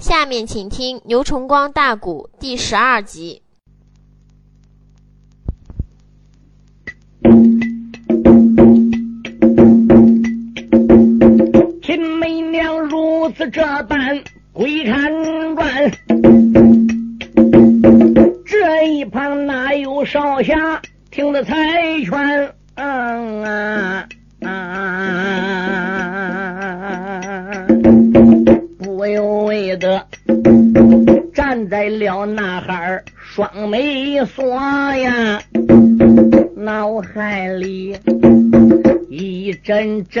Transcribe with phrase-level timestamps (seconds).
[0.00, 3.42] 下面请听《牛崇光大鼓》第十二集。
[11.82, 14.24] 秦媚娘如此这般
[14.54, 15.09] 鬼看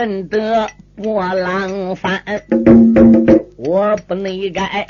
[0.00, 2.22] 阵的波浪翻。
[3.58, 4.86] 我不内该。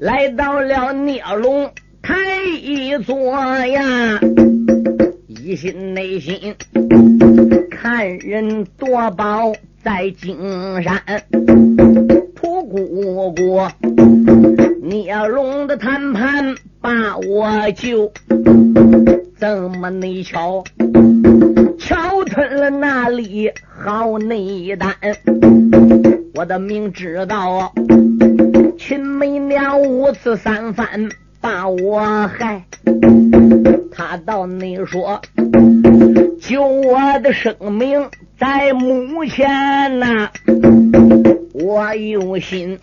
[0.00, 1.70] 来到了聂龙
[2.02, 2.16] 台
[2.60, 3.30] 一座
[3.66, 4.18] 呀。
[5.28, 6.56] 一心内心
[7.70, 9.52] 看人夺宝
[9.84, 10.36] 在金
[10.82, 11.00] 山，
[12.34, 13.62] 屠姑姑
[14.82, 18.12] 聂龙的谈判把我救，
[19.44, 20.64] 怎么内瞧，
[21.78, 24.94] 瞧吞了那里好内丹？
[26.34, 27.74] 我的明知道
[28.78, 31.10] 秦媚娘五次三番
[31.42, 32.64] 把我害。
[33.92, 35.20] 他到：“你说
[36.40, 38.08] 救我的生命
[38.38, 40.30] 在目前呐，
[41.52, 42.78] 我有心。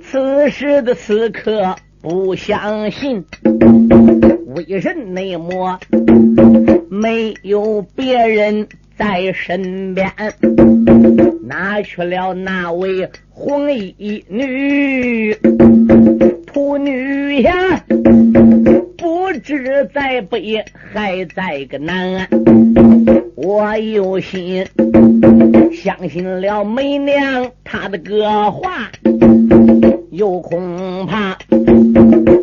[0.00, 3.24] 此时的此刻不相信，
[4.54, 5.78] 为人内魔
[6.88, 10.10] 没有别人在身边，
[11.46, 15.34] 拿去了那位红衣女
[16.46, 17.84] 仆女呀。”
[18.96, 22.28] 不知在北还在个南，
[23.34, 24.66] 我有心
[25.72, 28.90] 相信了媚娘她的个话，
[30.10, 31.38] 又恐怕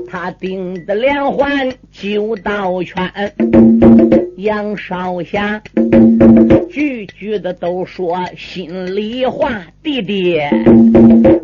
[0.07, 3.11] 他顶的连环九道圈。
[4.37, 5.61] 杨少侠
[6.69, 10.39] 句句的都说心里话，弟弟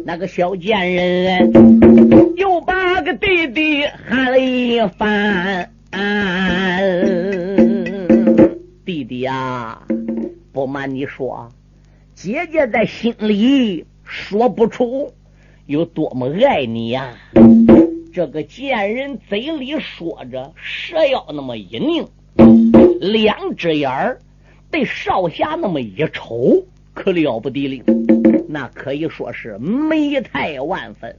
[0.06, 1.52] 那个小贱人
[2.38, 5.72] 又把个弟弟喊了一番。
[8.86, 9.82] 弟弟呀，
[10.52, 11.50] 不瞒你说，
[12.14, 15.12] 姐姐在心里说不出
[15.66, 17.10] 有多么爱你呀。
[18.14, 22.06] 这个贱人嘴里说着，蛇腰那么一拧。
[23.02, 24.20] 两只眼儿
[24.70, 26.64] 对少侠那么一瞅，
[26.94, 27.84] 可了不得了，
[28.48, 31.18] 那可以说是美态万分，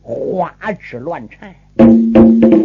[0.00, 1.54] 花枝乱颤。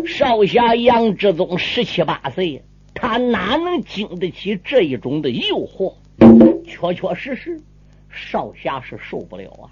[0.05, 2.63] 少侠杨志宗十七八岁，
[2.93, 5.93] 他哪能经得起这一种的诱惑？
[6.65, 7.59] 确确实实，
[8.09, 9.67] 少侠是受不了啊！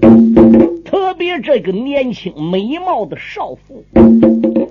[0.85, 3.84] 特别这个年轻美貌的少妇，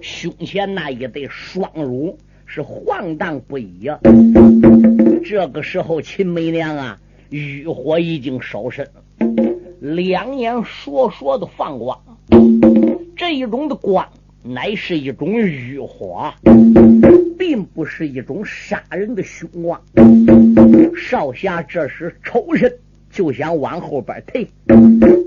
[0.01, 2.17] 胸前那一对双乳。
[2.47, 3.99] 是晃荡不已呀！
[5.25, 8.87] 这个时候，秦梅娘啊，欲火已经烧身，
[9.81, 11.99] 两眼烁烁的放光。
[13.17, 14.07] 这一种的光，
[14.43, 16.33] 乃是一种欲火，
[17.39, 19.81] 并不是一种杀人的凶光。
[20.95, 22.73] 少侠这时抽身
[23.15, 24.49] 就想往后边退，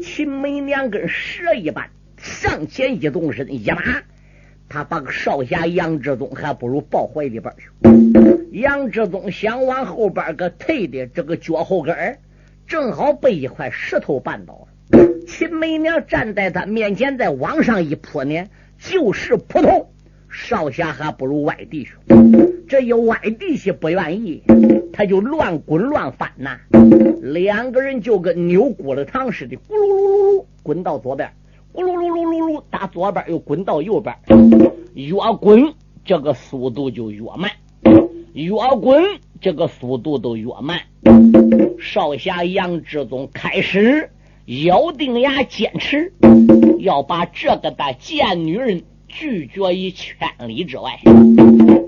[0.04, 4.04] 秦媚娘跟蛇一般，上前一动身，一拉。
[4.68, 7.70] 他把个少侠杨志宗还不如抱怀里边去。
[8.52, 12.20] 杨志宗想往后边个退的这个脚后跟
[12.68, 15.08] 正好被一块石头绊倒了。
[15.26, 18.48] 秦媚娘站在他面前，再往上一扑呢，
[18.78, 19.90] 就是扑通。
[20.30, 21.94] 少侠还不如歪地去。
[22.68, 24.44] 这一歪地去不愿意，
[24.92, 26.58] 他就乱滚乱翻呐。
[27.22, 31.32] 两个人就跟扭骨了糖似的，咕噜噜噜滚到左边。
[31.74, 34.16] 咕噜噜噜噜噜，打左边又滚到右边，
[34.94, 35.74] 越滚
[36.04, 37.52] 这个速度就越慢，
[38.34, 38.52] 越
[38.82, 39.04] 滚
[39.40, 40.80] 这个速度都越慢。
[41.80, 44.10] 少侠杨志宗开始
[44.46, 46.12] 咬定牙坚持，
[46.80, 51.00] 要把这个的贱女人拒绝于千里之外。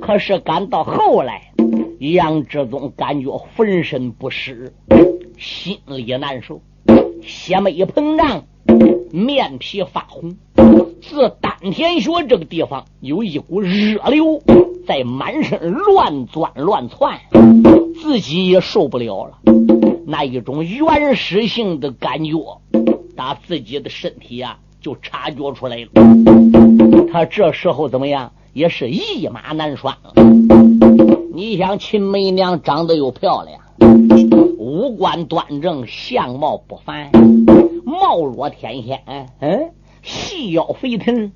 [0.02, 1.52] 可是赶到后来，
[2.00, 4.74] 杨志宗感觉浑身不适，
[5.38, 6.62] 心里难受，
[7.22, 8.46] 血脉膨胀。
[9.12, 10.36] 面皮发红，
[11.02, 14.40] 自丹田穴这个地方有一股热流
[14.86, 17.20] 在满身乱钻乱窜，
[18.00, 19.40] 自己也受不了了。
[20.06, 22.62] 那一种原始性的感觉，
[23.16, 25.90] 打自己的身体啊就察觉出来了。
[27.12, 28.32] 他这时候怎么样？
[28.54, 29.96] 也是一马难拴。
[31.34, 33.62] 你想，秦媚娘长得又漂亮，
[34.58, 37.12] 五官端正，相貌不凡。
[37.86, 39.02] 貌若天仙，
[39.40, 41.32] 嗯，细腰肥臀，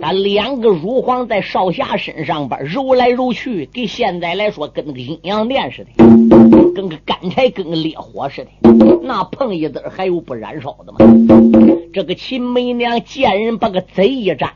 [0.00, 5.90] 他两个乳房在少侠身上边揉来揉去，给现在来说跟那个阴阳殿似的，
[6.74, 8.50] 跟个干柴，跟个烈火似的。
[9.02, 10.98] 那碰一子还有不燃烧的吗？
[11.92, 14.50] 这个秦梅娘见人把个嘴一张，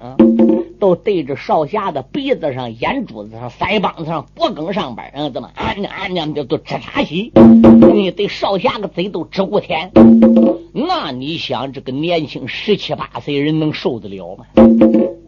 [0.80, 7.30] 都对着少侠的鼻子上、眼珠子上、腮帮子上、脖梗上边，嗯，怎么俺娘俺娘的都直插稀？
[7.92, 9.92] 你对少侠个嘴都直不甜。
[10.72, 14.46] 那你想，这个年轻十七八岁人能受得了吗？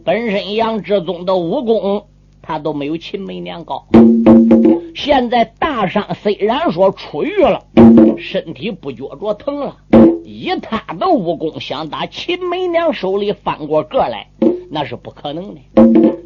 [0.03, 2.07] 本身杨志宗的武功，
[2.41, 3.85] 他都没有秦梅娘高。
[4.95, 7.63] 现在大伤虽然说出狱了，
[8.17, 9.77] 身体不觉着疼了。
[10.25, 14.27] 以他的武功，想打秦梅娘手里翻过个来，
[14.73, 15.61] 那是不可能的。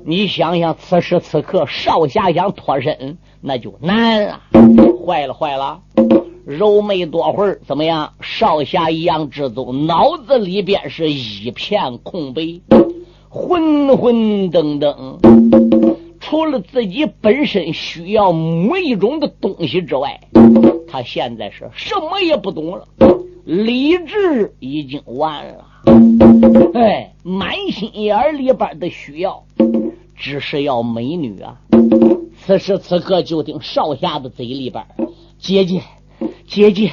[0.05, 4.39] 你想想，此时此刻少侠想脱身，那就难了。
[5.05, 5.81] 坏了，坏了！
[6.45, 8.13] 揉没多会儿，怎么样？
[8.21, 12.61] 少侠杨志宗脑子里边是一片空白，
[13.27, 14.15] 混混
[14.49, 20.21] 噔噔，除了自己本身需要某一种的东西之外，
[20.87, 22.87] 他现在是什么也不懂了，
[23.47, 25.65] 理智已经完了。
[26.73, 29.41] 哎，满心眼里边的需要，
[30.17, 31.57] 只是要美女啊！
[32.41, 34.85] 此时此刻，就听少侠的嘴里边，
[35.39, 35.81] 姐姐。
[36.45, 36.91] 姐姐，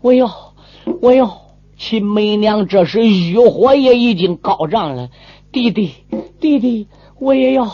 [0.00, 0.54] 我要，
[1.02, 1.38] 我要！
[1.76, 5.10] 秦梅娘这时欲火也已经高涨了。
[5.52, 5.90] 弟弟，
[6.40, 6.86] 弟弟，
[7.18, 7.68] 我也要，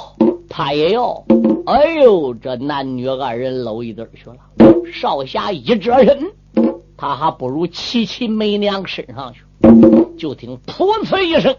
[0.49, 1.25] 他也要。
[1.67, 4.37] 哎呦，这男女二人搂一对去了。
[4.93, 6.33] 少侠一折身，
[6.97, 9.41] 他还不如骑秦梅娘身上去。
[10.17, 11.55] 就听“噗呲”一声，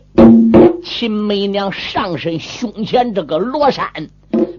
[0.83, 3.85] 秦梅娘上身胸前这个罗衫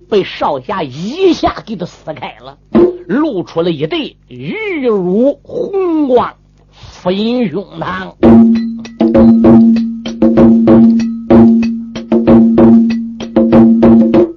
[0.09, 2.59] 被少侠一下给他撕开了。
[3.09, 6.35] 露出了一对玉乳红光
[6.71, 8.13] 飞胸膛，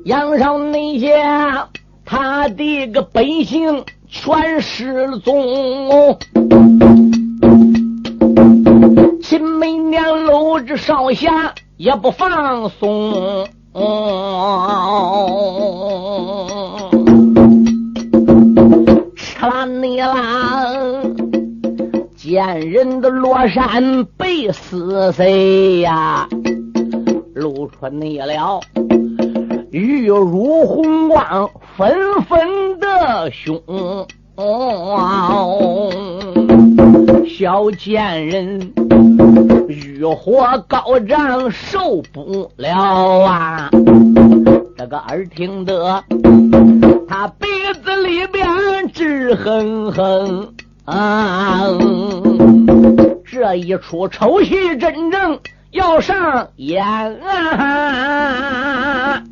[0.05, 1.21] 杨少那些
[2.05, 6.19] 他的个本性全失踪。
[9.23, 13.47] 秦梅娘搂着少侠也不放松。
[19.41, 20.71] 啦你啦，
[22.15, 26.27] 贱人的罗衫被撕碎呀，
[27.33, 28.59] 露出你了
[29.71, 33.57] 玉如红光纷纷的胸，
[37.25, 38.73] 小贱人
[39.69, 43.69] 欲火高涨受不了啊！
[44.77, 46.03] 这个耳听得
[47.07, 47.47] 他鼻
[47.81, 48.45] 子里边
[48.91, 50.53] 直哼哼
[50.83, 51.61] 啊！
[53.25, 55.39] 这一出丑戏真正
[55.71, 56.83] 要上演
[57.25, 59.23] 啊！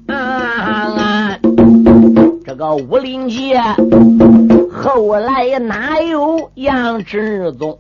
[2.60, 3.58] 个武林界
[4.70, 7.80] 后来哪有杨志宗？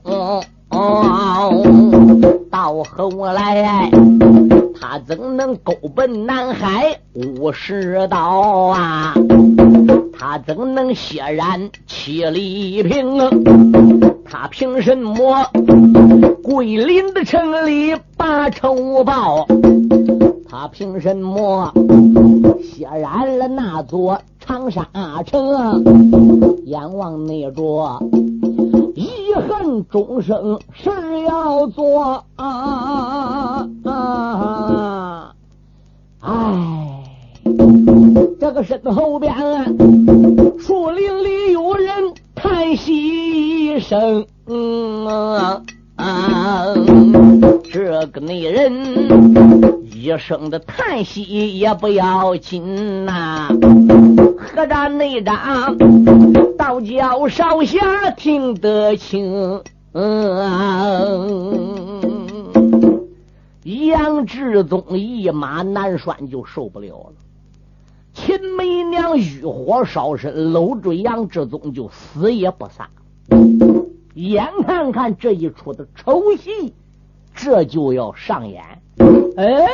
[2.49, 3.91] 到后来。
[4.79, 8.17] 他怎能勾奔南海五十刀
[8.67, 9.13] 啊？
[10.17, 13.19] 他怎能血染七里平？
[14.23, 15.45] 他凭什么
[16.41, 19.45] 桂林的城里把仇报？
[20.49, 21.73] 他凭什么
[22.63, 24.19] 血染了那座
[24.49, 24.83] 长沙
[25.27, 26.65] 城？
[26.65, 28.01] 阎王那桌。
[28.95, 29.07] 遗
[29.47, 30.89] 恨终生是
[31.21, 33.67] 要做啊！
[36.21, 37.03] 哎，
[38.39, 39.31] 这个身后边
[40.57, 45.05] 树林里有人叹息一声，嗯
[45.95, 46.65] 啊，
[47.71, 53.49] 这个女人一声的叹息也不要紧呐，
[54.49, 55.77] 客栈内战？
[56.57, 59.61] 道教少侠听得清，
[63.63, 67.13] 杨志宗一马难拴就受不了了。
[68.13, 72.89] 秦梅娘欲火烧身，搂住杨志宗就死也不撒。
[74.15, 76.73] 眼看看这一出的丑戏，
[77.35, 78.63] 这就要上演。
[79.37, 79.67] 哎，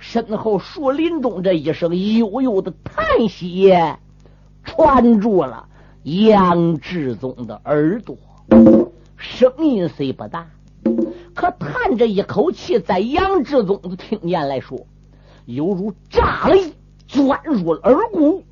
[0.00, 3.70] 身后树林中这一声悠悠的叹息
[4.64, 5.68] 传住了。
[6.02, 8.16] 杨志宗的耳朵，
[9.18, 10.46] 声音虽不大，
[11.34, 14.86] 可叹这一口气，在杨志宗的听见来说，
[15.44, 16.72] 犹如炸雷
[17.06, 18.42] 钻入了耳骨，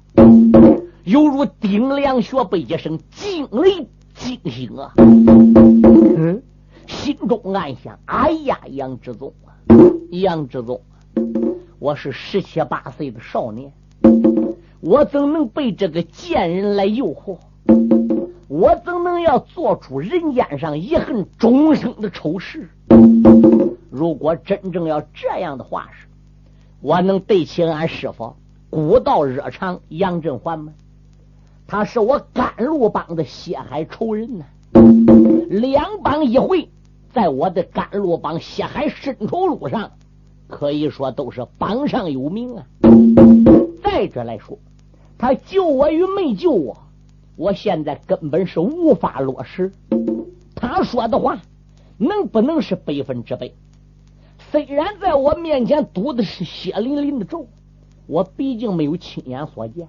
[1.05, 4.93] 犹如丁良学被一声惊雷惊醒啊！
[4.99, 6.43] 嗯，
[6.87, 9.57] 心中暗想：哎呀，杨志宗啊，
[10.11, 10.78] 杨志忠，
[11.78, 13.72] 我是十七八岁的少年，
[14.80, 17.38] 我怎能被这个贱人来诱惑？
[18.48, 22.68] 我怎能要做出人间上遗恨终生的丑事？
[23.90, 26.06] 如果真正要这样的话是，
[26.80, 28.34] 我能对起俺师傅
[28.70, 30.72] 古道热肠杨振环吗？
[31.66, 34.44] 他是我甘露帮的血海仇人呐！
[35.50, 36.70] 两帮一回，
[37.12, 39.92] 在我的甘露帮血海深仇路上，
[40.49, 42.67] 可以说都是榜上有名啊。
[43.83, 44.59] 再者来说，
[45.17, 46.76] 他救我与没救我，
[47.37, 49.71] 我现在根本是无法落实。
[50.55, 51.40] 他说的话，
[51.99, 53.52] 能不能是百分之百？
[54.50, 57.47] 虽然在我面前读的是血淋淋的咒，
[58.07, 59.87] 我毕竟没有亲眼所见。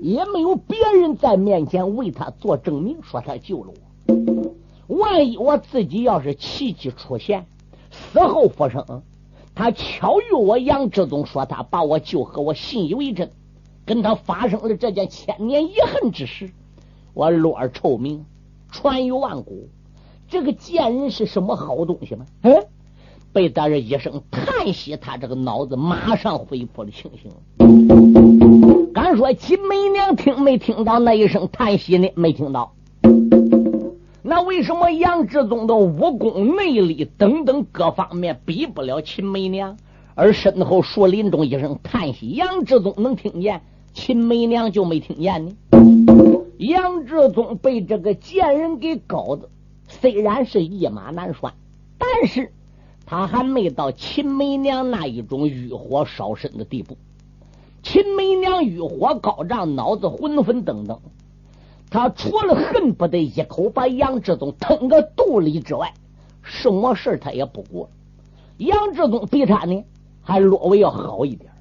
[0.00, 3.72] 也没有别人在面前为他做证明，说他救了
[4.08, 4.96] 我。
[4.96, 7.46] 万一我自己要是奇迹出现，
[7.90, 9.02] 死后复生，
[9.54, 13.30] 他巧遇我杨志宗，说他把我救和我信以为真，
[13.84, 16.50] 跟他发生了这件千年遗恨之事，
[17.12, 18.24] 我落而臭名，
[18.70, 19.68] 传于万古。
[20.28, 22.24] 这个贱人是什么好东西吗？
[22.42, 22.64] 嗯，
[23.34, 27.30] 被大人一声叹息，他这个脑子马上恢复了清醒。
[28.94, 32.10] 敢说秦梅娘听没听到那一声叹息呢？
[32.14, 32.72] 没听到。
[34.24, 39.76] 那为什么杨志宗的武功、内力等等各方面比不了秦梅娘？
[40.14, 43.62] 而身后树林中一声叹息，杨志宗能听见，
[43.92, 45.56] 秦梅娘就没听见呢？
[46.58, 49.48] 杨志宗被这个贱人给搞的，
[49.88, 51.52] 虽然是一马难拴，
[51.98, 52.52] 但是
[53.04, 56.96] 他还没到秦梅娘那一种欲火烧身的地步。
[57.82, 61.00] 秦梅娘欲火高涨，脑子昏昏等等。
[61.92, 65.92] 他除了恨不得一口把杨志宗吞个肚里之外，
[66.42, 67.90] 什么事他也不过。
[68.56, 69.84] 杨志宗比他呢
[70.22, 71.52] 还略微要好一点，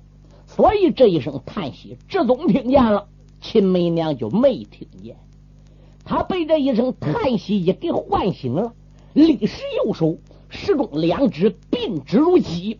[0.48, 3.10] 所以这一声叹息，志宗听见了，
[3.42, 5.18] 秦梅娘就没听见。
[6.06, 8.72] 他被这一声叹息一给唤醒了，
[9.14, 10.16] 立时右手。
[10.54, 12.78] 始终两指并指如鸡，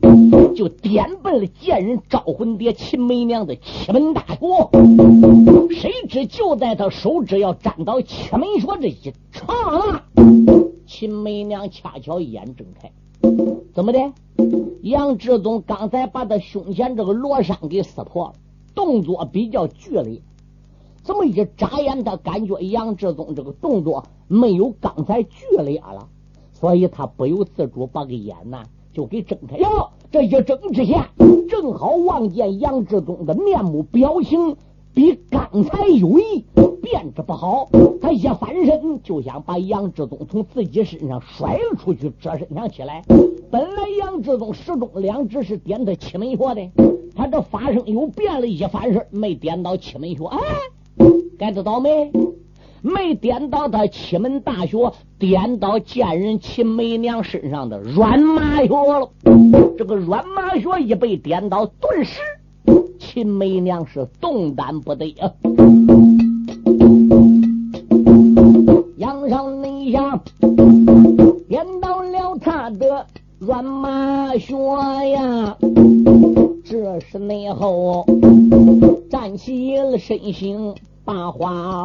[0.54, 5.74] 就点奔了贱人招魂蝶秦梅娘的七门大穴。
[5.74, 10.04] 谁知就在他手指要沾到七门穴这一刹那，
[10.86, 12.92] 秦梅娘恰巧眼睁开，
[13.74, 14.00] 怎么的？
[14.82, 18.34] 杨志宗刚才把他胸前这个罗衫给撕破了，
[18.76, 20.22] 动作比较剧烈。
[21.06, 26.10] 这么一眨眼，他感觉杨志宗这个动作没有刚才剧烈了。
[26.62, 28.64] 所以他不由自主把个眼呐
[28.94, 31.10] 就给睁开了，这一睁之下，
[31.50, 34.56] 正好望见杨志忠的面目表情
[34.94, 36.46] 比刚才有异，
[36.82, 37.68] 变着不好。
[38.00, 43.02] 他一翻身就想把杨志忠从自己身上甩了出去，这身上起来。
[43.50, 46.70] 本来杨志忠始终两只是点他七门穴的，
[47.16, 50.38] 他这发生又变了，一翻身没点到七门穴，哎，
[51.40, 52.12] 该知道没？
[52.82, 59.10] 没点到他七门大穴，点到贱人秦梅娘身上的软麻穴了。
[59.78, 62.20] 这个软麻穴一被点到，顿时
[63.00, 65.32] 秦梅娘是动弹不得啊！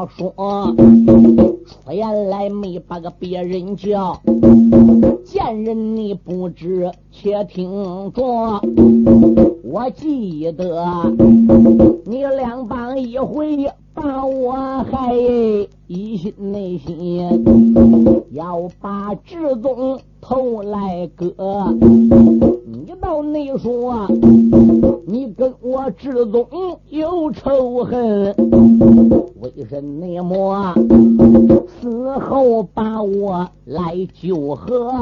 [0.09, 0.75] 说，
[1.67, 4.21] 出言来没把个别人叫，
[5.25, 8.23] 见人你不知，且听着。
[9.65, 10.87] 我记得
[12.05, 14.53] 你两帮一回把我
[14.91, 15.15] 害，
[15.87, 17.27] 一心内心
[18.33, 21.33] 要把志宗头来割。
[22.67, 24.07] 你到内说，
[25.07, 26.47] 你跟我志宗
[26.91, 28.35] 有仇恨，
[29.41, 30.75] 为什么
[31.81, 34.93] 死后把我来救和？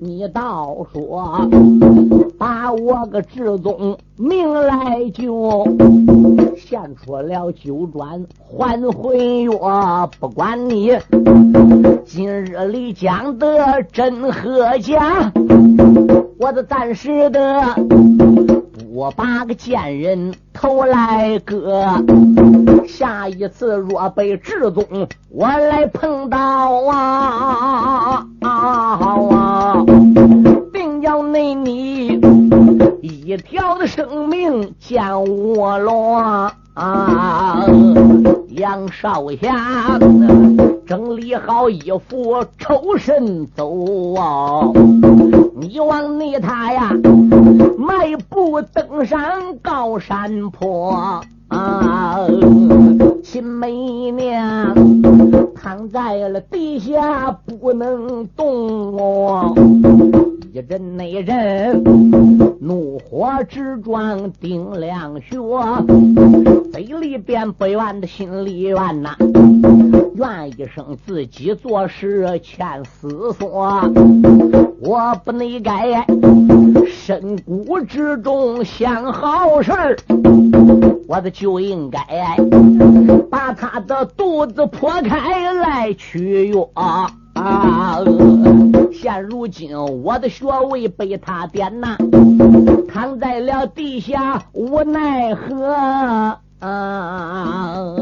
[0.00, 1.48] 你倒说，
[2.36, 5.64] 把我个志宗命来救，
[6.56, 10.96] 献出了九转还魂药，不管你
[12.06, 15.30] 今日里讲的真和假。
[16.40, 17.62] 我的暂时的，
[18.90, 21.84] 我把个贱人头来割。
[22.88, 26.38] 下一次若被志宗我来碰到
[26.86, 28.26] 啊，
[30.72, 32.18] 定要那你
[33.02, 35.78] 一条的生命见我
[36.76, 37.66] 啊。
[38.50, 39.98] 杨少侠，
[40.86, 44.70] 整理好衣服，抽身走啊。
[45.60, 46.90] 你往你他呀，
[47.78, 49.20] 迈步登上
[49.60, 51.22] 高山坡。
[51.48, 52.26] 啊，
[53.28, 54.72] 秦媚娘
[55.56, 59.52] 躺在了地下不能动，
[60.52, 61.82] 一阵那阵
[62.60, 65.36] 怒火直撞顶梁穴，
[66.72, 69.16] 嘴里边不怨的心里怨呐，
[70.14, 73.82] 怨一声自己做事欠思索，
[74.80, 76.06] 我不内该
[76.86, 79.72] 深谷之中想好事。
[81.08, 82.00] 我的就应该
[83.30, 87.10] 把他的肚子剖开来取药啊！
[88.92, 91.96] 现如今我的穴位被他点呐，
[92.88, 96.38] 躺在了地下无奈何。
[96.58, 97.94] 啊！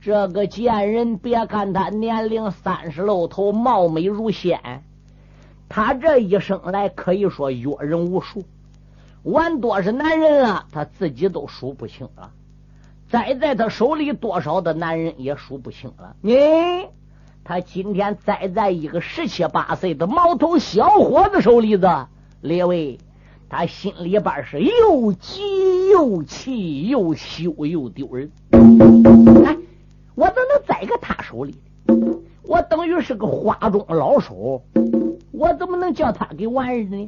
[0.00, 4.84] 这个贱人，别看他年龄三十露头，貌美如仙，
[5.68, 8.44] 他这一生来可以说阅人无数。
[9.24, 12.30] 玩多少男人了，他自己都数不清了；
[13.12, 16.16] 栽在他手里多少的男人也数不清了。
[16.22, 16.34] 你，
[17.44, 21.86] 他今天栽在一个十七八岁的毛头小伙子手里子，
[22.40, 22.96] 列位，
[23.50, 28.32] 他心里边是又急又气又羞又丢人。
[29.44, 29.58] 哎，
[30.14, 31.54] 我怎能栽个他手里？
[32.44, 34.62] 我等于是个花中老手，
[35.32, 37.06] 我怎么能叫他给玩儿呢？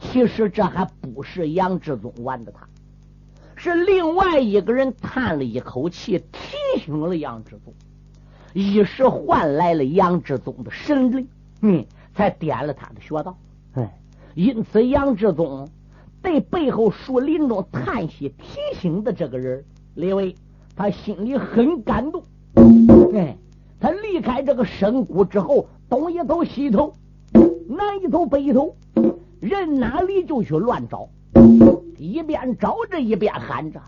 [0.00, 2.66] 其实这还不是杨志宗玩的，他
[3.64, 7.72] 是另外一个人叹了一口气，提醒了杨志宗，
[8.52, 11.26] 一时换来了杨志宗的神灵，
[11.62, 11.82] 嗯，
[12.14, 13.38] 才点了他的穴道。
[13.72, 13.98] 哎，
[14.34, 15.66] 因此杨志宗
[16.20, 20.34] 对背后树林中叹息提醒的这个人，李伟，
[20.76, 22.22] 他心里很感动。
[23.14, 23.34] 哎，
[23.80, 26.92] 他离开这个深谷之后，东一头西一头，
[27.66, 28.76] 南一头北一头。
[29.40, 31.08] 人哪里就去乱找，
[31.98, 33.80] 一边找着一边喊着：“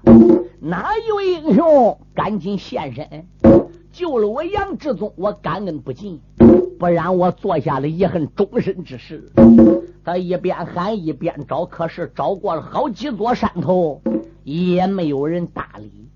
[0.61, 3.27] 哪一位英雄赶紧现身，
[3.93, 6.21] 救了我杨志宗，我感恩不尽，
[6.79, 9.25] 不然我做下了遗恨终身之事。”
[10.05, 14.01] 他一边喊一边找，可是找过了好几座山头，
[14.45, 16.09] 也没有人搭理。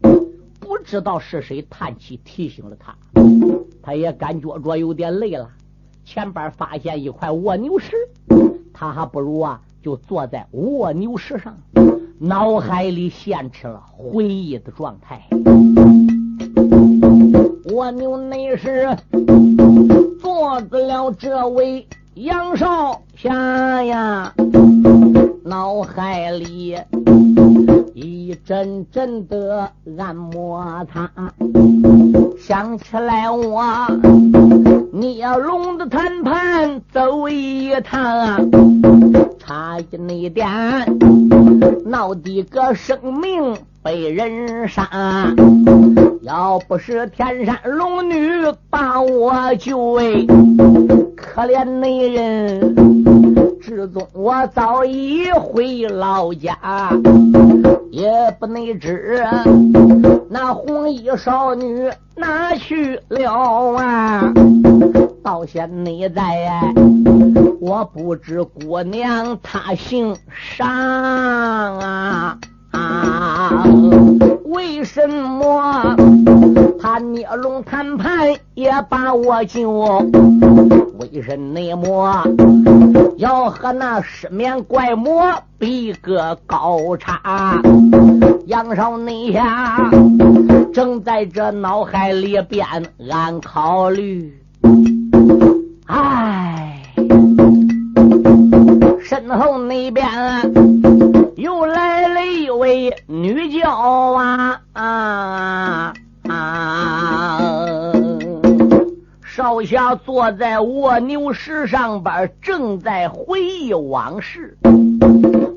[0.60, 2.96] 不知道是谁叹气提醒了他，
[3.82, 5.50] 他也感觉着有点累了。
[6.04, 7.96] 前边发现一块蜗牛石。
[8.72, 11.56] 他还不如啊，就坐在蜗牛石上，
[12.18, 15.22] 脑海里现出了回忆的状态。
[17.72, 18.96] 蜗牛那是
[20.20, 24.34] 坐着了这位杨少侠呀，
[25.44, 26.76] 脑海里
[27.94, 31.10] 一阵阵的按摩他，
[32.38, 33.62] 想起来我。
[34.92, 38.50] 你要龙的谈判走一趟，
[39.38, 40.48] 差一那点
[41.84, 44.88] 闹的个生命被人杀。
[46.22, 48.16] 要不是天山龙女
[48.68, 49.94] 把我救，
[51.16, 56.58] 可怜那人至宗我早已回老家，
[57.90, 59.24] 也不能知
[60.32, 64.32] 那红衣少女哪去了啊？
[65.24, 65.68] 到现
[66.14, 66.72] 在，
[67.60, 72.38] 我不知姑娘她姓啥啊？
[72.70, 73.64] 啊？
[74.44, 75.96] 为什么
[76.82, 79.70] 他捏龙谈判也把我救？
[80.98, 81.60] 为什么
[83.18, 85.22] 要和那失眠怪魔
[85.58, 87.60] 比个高差？
[88.46, 89.90] 杨少内下
[90.72, 92.66] 正在这脑海里边
[93.10, 94.32] 暗考虑。
[95.86, 96.82] 哎，
[99.02, 100.06] 身后那边
[101.36, 104.82] 又来了一位女娇啊啊
[109.50, 114.56] 少侠坐在卧牛石上边，正在回忆往事。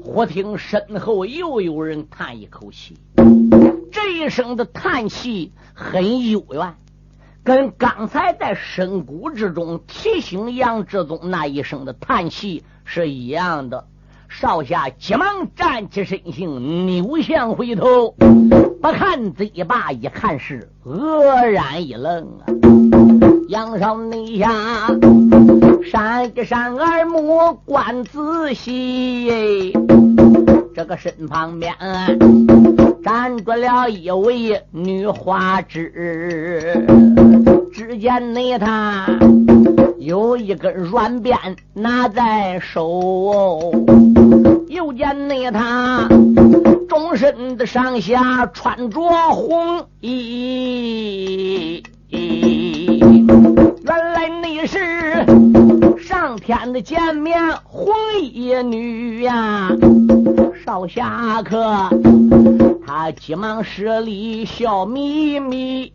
[0.04, 2.98] 忽听身后又有人叹一口气，
[3.92, 6.74] 这一声的叹气很幽怨。
[7.44, 13.86] 跟刚才在深谷之中提醒杨志宗那一声的叹气是一样的。
[14.28, 18.16] 少侠急忙站起身形，扭向回头，
[18.82, 22.93] 不看嘴巴，一看是愕然一愣啊！
[23.50, 24.88] 杨少内下
[25.92, 29.74] 闪一闪耳目，观仔细，
[30.74, 31.74] 这个身旁边。
[33.04, 36.88] 站住了一位女花枝，
[37.74, 39.06] 只见那她
[40.00, 41.38] 有一根软鞭
[41.74, 43.74] 拿在手，
[44.70, 46.08] 又见那他
[46.88, 49.02] 终身的上下穿着
[49.32, 51.84] 红衣，
[56.44, 59.70] 天的见面红衣女呀。
[60.66, 61.90] 少侠客，
[62.86, 65.94] 他急忙施礼笑眯眯。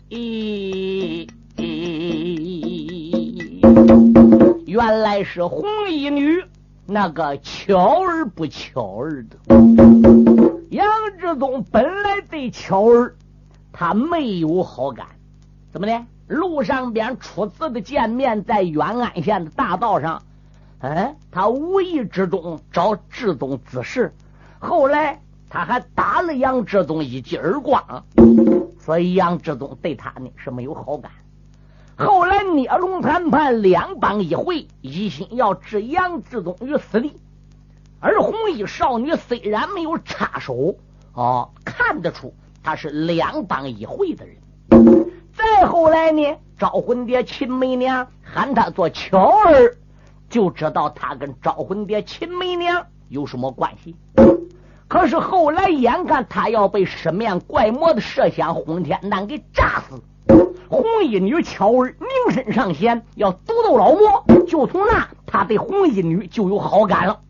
[4.66, 6.42] 原来是红衣女，
[6.87, 9.37] 那个巧儿不巧儿的。
[10.70, 10.88] 杨
[11.20, 13.14] 志忠本来对巧儿
[13.70, 15.08] 他没有好感，
[15.70, 16.06] 怎么的？
[16.26, 20.22] 路上边初次的见面，在远安县的大道上，
[20.80, 24.14] 哎，他无意之中找志东滋事，
[24.60, 28.04] 后来他还打了杨志东一记耳光，
[28.78, 31.10] 所以杨志东对他呢是没有好感。
[31.96, 37.18] 后来聂龙谈判，两帮一回，一心要置杨志忠于死地。
[37.98, 40.76] 而红衣少女虽然没有插手，
[41.12, 45.10] 哦，看得出她是两帮一回的人。
[45.34, 46.22] 再后来呢，
[46.56, 49.76] 招魂蝶秦媚娘喊她做巧儿，
[50.28, 53.96] 就知道他跟招魂蝶秦媚娘有什么关系。
[54.86, 60.02] 可是后来眼看他要被十面怪魔的麝香轰天弹给炸死。
[60.70, 67.20] 红衣女巧儿名声上线，要独斗老魔，就从那他对红衣女就有好感了。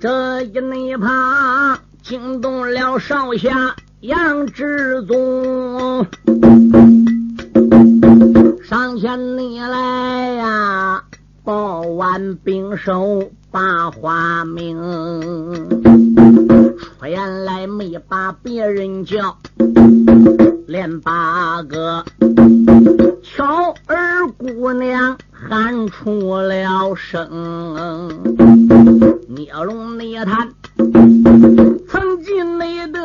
[0.00, 6.06] 这一内旁惊动了少侠杨志宗，
[8.62, 11.04] 上前你来呀，
[11.44, 13.30] 报完兵手。
[13.52, 14.80] 把花名，
[16.78, 19.36] 出言来没把别人叫，
[20.68, 22.04] 连八个
[23.24, 28.08] 巧儿姑娘喊出了声。
[29.26, 30.52] 聂龙聂探，
[31.88, 33.00] 曾经内得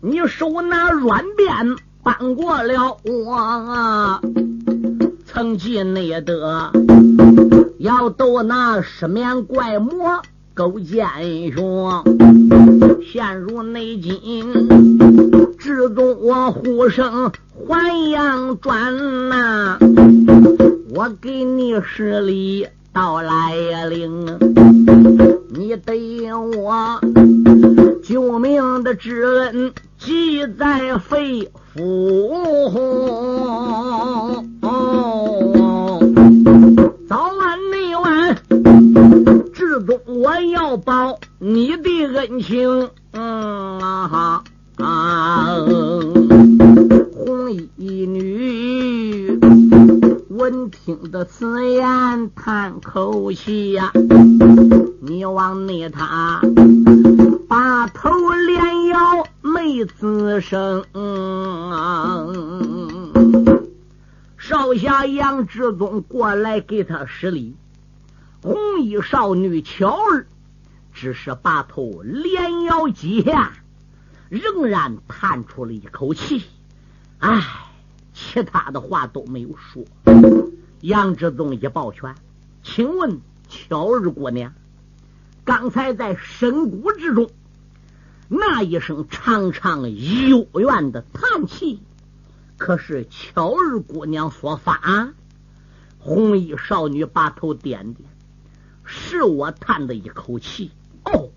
[0.00, 4.20] 你手拿软鞭扳过了我，
[5.26, 6.70] 曾记内得。
[7.78, 10.22] 要斗那十面怪魔
[10.54, 11.04] 勾践
[11.52, 12.04] 雄，
[13.04, 14.68] 陷入内境，
[15.58, 17.32] 只中我呼声
[17.66, 19.78] 还阳转呐！
[20.94, 23.56] 我给你施礼到来
[23.88, 24.38] 领，
[25.50, 27.00] 你得我
[28.02, 32.28] 救命的之恩记在肺腑。
[37.08, 38.36] 早晚内晚，
[39.52, 42.90] 至终我要报你的恩情。
[43.12, 43.78] 嗯
[44.78, 45.56] 啊，
[47.14, 49.38] 红衣女
[50.28, 53.90] 闻听的此言，叹口气呀。
[55.00, 56.40] 你往那他
[57.48, 58.10] 把头
[58.46, 60.84] 连摇，没吱声。
[64.36, 67.56] 少侠杨志忠过来给他施礼，
[68.42, 70.26] 红衣少女巧儿
[70.92, 73.52] 只是把头连摇几下，
[74.28, 76.44] 仍然叹出了一口气。
[77.18, 77.42] 唉，
[78.12, 79.82] 其他的话都没有说。
[80.82, 82.14] 杨志忠一抱拳，
[82.62, 84.52] 请问巧儿姑娘，
[85.48, 87.30] 刚才在深谷之中
[88.28, 91.80] 那一声长长幽怨的叹气。
[92.58, 95.14] 可是巧儿姑娘所发，
[95.98, 98.10] 红衣少女把头点点，
[98.84, 100.70] 是我叹的一口气。
[101.06, 101.30] 哦，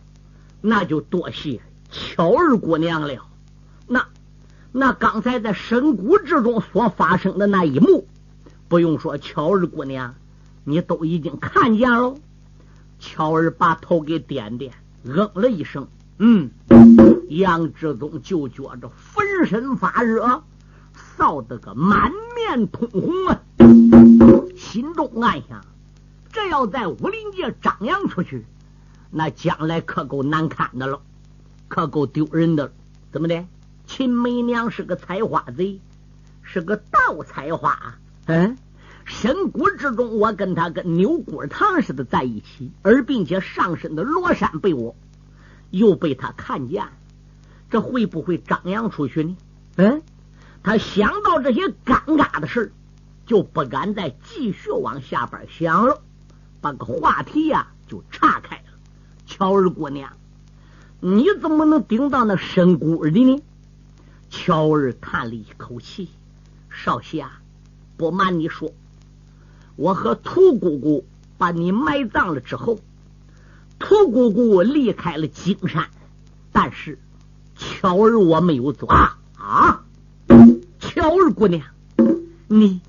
[0.60, 3.26] 那就多谢巧儿姑娘了。
[3.88, 4.10] 那
[4.74, 8.10] 那刚才在深谷之中所发生的那一幕，
[8.68, 10.16] 不用说，巧儿姑娘
[10.66, 12.16] 你都已经看见了。
[13.02, 14.72] 巧儿把头给点点，
[15.04, 15.88] 嗯了一声，
[16.20, 16.50] 嗯。
[17.28, 20.44] 杨志忠就觉着浑身发热。
[21.18, 23.42] 臊得个满面通红啊！
[24.56, 25.66] 心中暗想：
[26.32, 28.46] 这要在武林界张扬出去，
[29.10, 31.02] 那将来可够难堪的了，
[31.68, 32.72] 可够丢人的。
[33.12, 33.46] 怎么的？
[33.88, 35.80] 秦媚娘是个采花贼，
[36.42, 37.96] 是个盗采花。
[38.26, 38.58] 嗯，
[39.12, 44.96] 深谷之中，我跟他跟牛骨汤似的在一起，而并且上身的罗衫被我
[45.70, 46.88] 又被他看见，
[47.70, 49.38] 这会不会张扬出去呢？
[49.76, 50.02] 嗯。
[50.64, 52.72] 他想到这些尴尬的事
[53.26, 56.02] 就不敢再继续往下边想了，
[56.62, 58.64] 把个话题呀就岔开了。
[59.26, 60.14] 乔儿姑娘，
[61.00, 63.42] 你怎么能顶到那深谷的呢？
[64.30, 66.10] 乔儿叹了一口气
[66.70, 67.32] ：“少侠，
[67.98, 68.72] 不瞒你说，
[69.76, 71.06] 我和屠姑姑
[71.38, 72.80] 把你埋葬了之后，
[73.80, 75.88] 屠姑姑离开了金山，
[76.52, 77.00] 但是
[77.56, 79.18] 巧儿我没有走啊！
[80.80, 81.64] 巧儿姑娘，
[82.48, 82.82] 你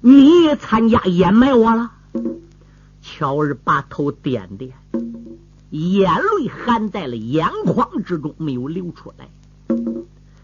[0.00, 1.92] 你也参加掩埋我了？”
[3.02, 4.72] 巧儿把头点点。
[5.70, 9.28] 眼泪含在了眼眶之中，没有流出来。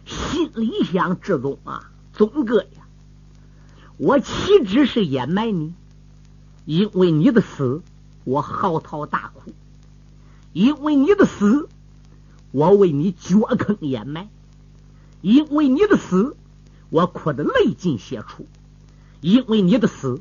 [0.05, 2.84] 心里想：志宗啊，宗哥呀，
[3.97, 5.73] 我岂止是掩埋你？
[6.65, 7.83] 因为你的死，
[8.25, 9.53] 我嚎啕大哭；
[10.53, 11.69] 因为你的死，
[12.51, 14.25] 我为你掘坑掩埋；
[15.21, 16.37] 因为你的死，
[16.91, 18.45] 我哭得泪尽血出；
[19.21, 20.21] 因为你的死，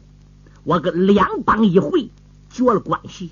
[0.64, 2.12] 我跟两帮一回
[2.52, 3.32] 绝了关系。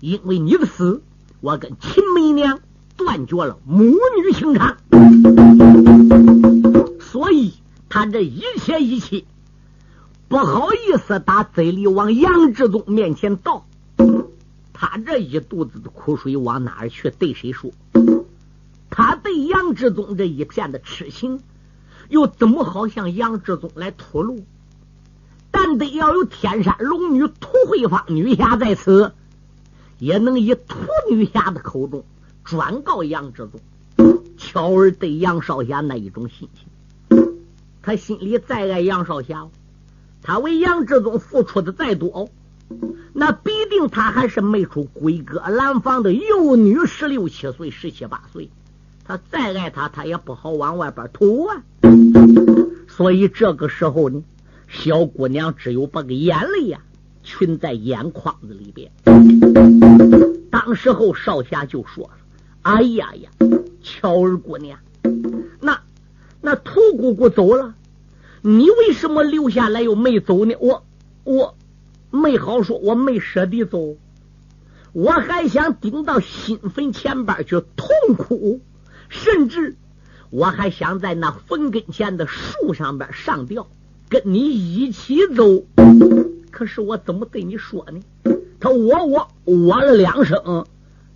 [0.00, 1.02] 因为你的死，
[1.40, 2.60] 我跟秦媚娘
[2.96, 4.78] 断绝了母女情长，
[7.00, 7.52] 所以
[7.90, 9.24] 他这一切一切
[10.28, 13.66] 不好意思打嘴里往杨志宗面前倒，
[14.74, 17.10] 他这一肚子的苦水往哪儿去？
[17.10, 17.72] 对谁说？
[18.90, 21.40] 他对杨志宗这一片的痴情，
[22.10, 24.44] 又怎么好向杨志宗来吐露？
[25.50, 29.14] 但得要有天山龙女涂慧芳女侠在此。
[29.98, 30.76] 也能以土
[31.10, 32.04] 女侠的口中
[32.44, 37.34] 转告杨志宗，巧儿对杨少侠那一种心情，
[37.82, 39.48] 他心里再爱杨少侠，
[40.22, 42.30] 他为杨志宗付出的再多，
[43.12, 48.50] 那必定他还是没出闺阁兰房的幼女，十六七岁、十七八岁，
[49.04, 51.62] 他再爱他，他也不好往外边吐啊。
[52.88, 54.22] 所以这个时候呢，
[54.68, 56.80] 小姑娘只有把个眼泪呀。
[57.24, 58.90] 群在眼眶子里边，
[60.50, 62.12] 当时候少侠就说了
[62.62, 63.28] ：“哎呀呀，
[63.82, 64.78] 巧儿姑娘，
[65.60, 65.78] 那
[66.40, 67.74] 那屠姑姑走了，
[68.48, 70.54] 你为什么留下来又没走呢？
[70.58, 70.82] 我
[71.24, 71.54] 我
[72.10, 73.98] 没好说，我没舍得走，
[74.94, 78.62] 我还想顶到新坟前边去痛哭，
[79.10, 79.76] 甚至
[80.30, 83.66] 我还想在那坟跟前的树上边上吊，
[84.08, 85.44] 跟你一起走。”
[86.50, 88.00] 可是我怎么对你说呢？
[88.58, 90.64] 他我我我了两声，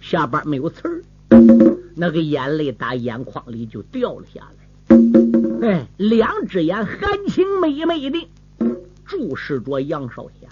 [0.03, 1.03] 下边没有词儿，
[1.97, 4.62] 那个眼泪打眼眶里就掉了下来。
[5.63, 8.29] 哎，两只眼含情脉脉的
[9.07, 10.49] 注视着杨少侠。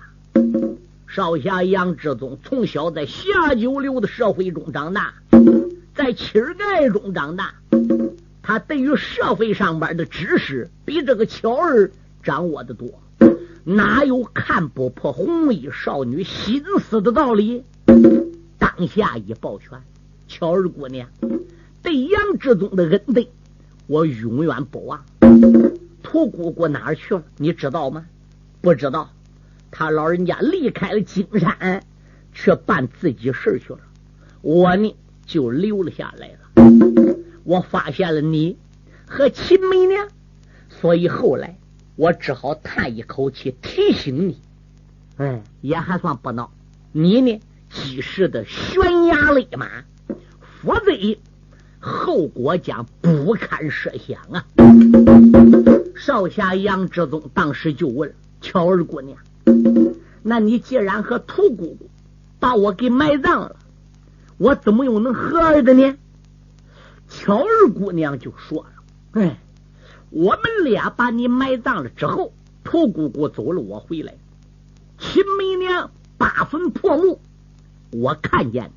[1.09, 5.14] 少侠杨志宗从小在下九流的社会中长大，
[5.96, 7.55] 在乞儿盖中长大，
[8.40, 11.90] 他对于社会上边的知识比这个巧儿
[12.23, 12.88] 掌握的多。
[13.64, 17.64] 哪有看不破红衣少女心思的道理？
[18.61, 19.83] 当下一抱拳，
[20.29, 21.09] 巧儿姑娘
[21.83, 23.27] 对杨志宗的恩德，
[23.90, 25.05] 我永远不忘。
[26.00, 27.24] 屠姑姑哪儿去了？
[27.38, 28.07] 你知道吗？
[28.61, 29.11] 不知道。
[29.72, 31.83] 他老人家离开了金山，
[32.33, 33.81] 去办自己事去了。
[34.42, 34.94] 我呢，
[35.26, 36.38] 就留了下来了。
[37.42, 38.57] 我发现了你
[39.07, 40.07] 和秦梅娘，
[40.68, 41.59] 所以后来。
[41.96, 44.40] 我只好叹一口气，提醒你，
[45.16, 46.48] 哎，也还算不孬。
[46.92, 49.68] 你呢，及时的悬崖勒马，
[50.62, 50.92] 否则
[51.81, 54.45] 后果将不堪设想啊！
[55.97, 59.19] 少侠杨志宗当时就问巧儿姑娘
[60.23, 61.90] ：“那你既然和屠姑姑
[62.38, 63.57] 把我给埋葬了，
[64.37, 65.97] 我怎么又能和儿的呢？”
[67.09, 68.71] 巧儿姑娘就说了
[69.21, 69.38] ：“哎。”
[70.12, 72.33] 我们俩把你埋葬了之后，
[72.64, 74.12] 屠姑姑走了，我回来，
[74.99, 77.21] 秦媚娘八坟破墓，
[77.93, 78.73] 我看见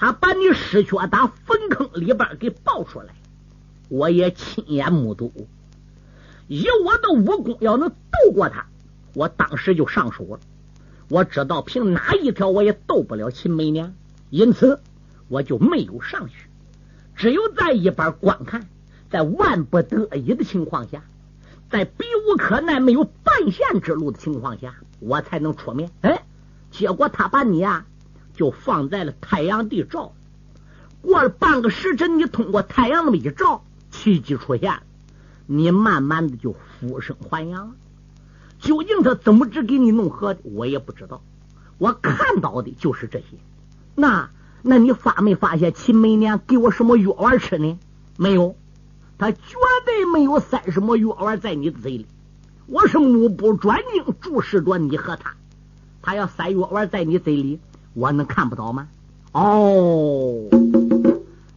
[0.00, 3.12] 他把你尸血打坟坑里边给抱出来，
[3.90, 5.30] 我也亲眼目睹。
[6.48, 8.64] 以我的武功，要能斗过他，
[9.14, 10.40] 我当时就上手了。
[11.10, 13.92] 我知道凭哪一条我也斗不了秦媚娘，
[14.30, 14.80] 因此
[15.28, 16.46] 我就没有上去，
[17.14, 18.66] 只有在一边观看。
[19.10, 21.04] 在万不得已的情况下，
[21.68, 25.90] 在避无可奈、没有半线之路的情况下，我才能出面。
[26.00, 26.22] 哎，
[26.70, 27.84] 结果他把你啊，
[28.40, 30.14] 就放在了太阳地照。
[31.02, 34.80] 过了半个时辰，你通过太阳那么一照，奇迹出现，
[35.44, 37.74] 你慢慢的就复生还阳。
[38.58, 41.20] 究竟他怎么只给你弄喝的，我也不知道。
[41.76, 43.26] 我看到的就是这些。
[43.94, 44.30] 那，
[44.62, 47.78] 那你发没发现秦媚娘给我什么药丸吃呢？
[48.16, 48.56] 没有。
[49.18, 49.38] 他绝
[49.84, 52.06] 对没有塞什么药丸在你的嘴里，
[52.66, 55.34] 我是目不转睛注视着你和他。
[56.00, 57.60] 他要塞药丸在你嘴里，
[57.94, 58.88] 我能看不到吗？
[59.32, 60.48] 哦，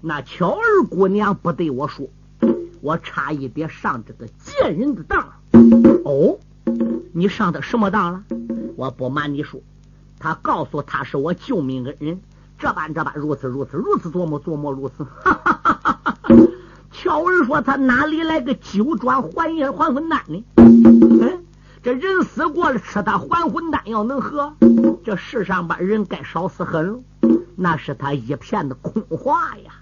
[0.02, 2.08] 那巧儿姑娘不对我说，
[2.82, 5.28] 我差一点上这个贱人的当。
[6.06, 6.38] 哦，
[7.14, 8.24] 你上的什么当了？
[8.76, 9.60] 我不瞒你说，
[10.20, 12.20] 他告诉他是我救命恩人，
[12.60, 15.04] 这般这般，如此如此，如此琢磨琢磨，如此。
[15.24, 16.20] 哈哈！
[16.92, 20.44] 巧儿说他哪里来个九转还阴还魂丹呢？
[20.58, 21.44] 嗯，
[21.82, 24.54] 这人死过了，吃他还魂丹要能喝？
[25.04, 27.04] 这世上把人该少死狠，
[27.58, 29.74] 那是他一片的空话呀。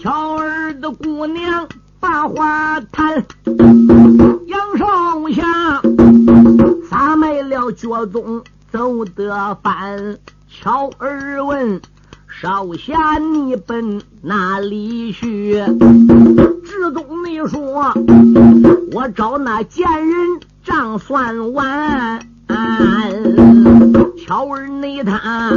[0.00, 1.68] 巧儿的姑娘
[2.00, 3.26] 把话谈，
[4.46, 4.86] 杨少
[5.28, 5.82] 侠
[6.88, 10.16] 撒没了脚踪走得翻。
[10.48, 11.82] 巧儿问
[12.28, 15.62] 少侠你奔哪里去？
[16.64, 17.92] 知东你说
[18.92, 20.40] 我找那贱人
[20.76, 22.28] 账算完。
[24.18, 25.52] 乔儿内他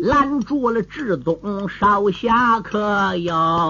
[0.00, 3.68] 拦住了志宗少侠，可要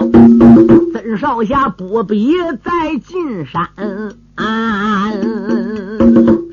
[0.93, 3.69] 曾少侠不必再进山。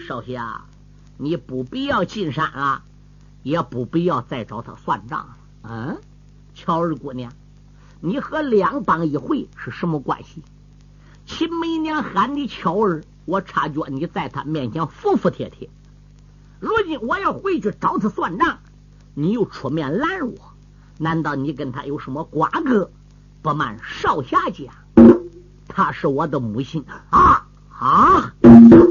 [0.04, 0.62] 少侠，
[1.16, 2.82] 你不必要进山了，
[3.44, 5.36] 也不必要再找他算账了。
[5.62, 5.96] 嗯，
[6.54, 7.30] 乔儿姑娘，
[8.00, 10.42] 你和两帮一回是什么关系？
[11.24, 15.68] 秦梅娘喊你乔儿，我察觉你在他面前服服帖帖。
[16.60, 18.60] 如今我要回去找他算账，
[19.12, 20.34] 你又出面拦我，
[20.96, 22.90] 难道你跟他有什么瓜葛？
[23.42, 24.74] 不瞒少侠讲，
[25.68, 28.34] 她是我的母亲啊啊！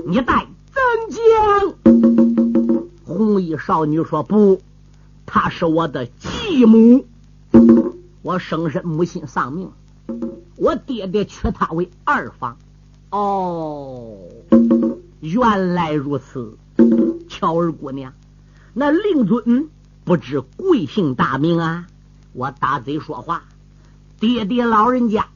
[0.06, 1.73] 你待怎讲？
[3.06, 4.62] 红衣少女说不，
[5.26, 7.08] 她是我的继母。
[8.21, 9.71] 我生身母亲丧命，
[10.58, 12.60] 我爹爹娶她为二房。
[13.10, 14.17] 哦，
[15.22, 16.58] 原来如此。
[17.30, 18.13] 巧儿姑娘，
[18.74, 19.70] 那令尊
[20.04, 21.88] 不知贵姓大名啊？
[22.34, 23.43] 我打嘴说话，
[24.20, 25.28] 爹爹老人家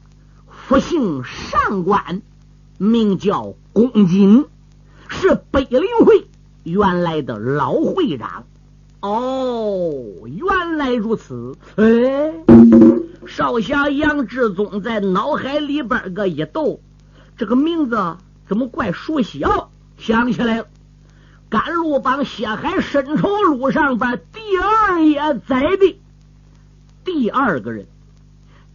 [0.48, 2.22] 复姓上官，
[2.78, 4.46] 名叫公瑾，
[5.08, 6.26] 是北陵会
[6.62, 8.44] 原来的老会长。
[9.00, 11.56] 哦，原来如此。
[11.76, 12.32] 哎，
[13.26, 16.80] 少侠杨志忠在脑海里边个一抖，
[17.42, 19.66] 这个名字怎么怪熟悉啊？
[19.98, 20.68] 想起来了。
[21.48, 25.98] 甘露帮血海深仇录上边第二爷宰的
[27.04, 27.88] 第二个人，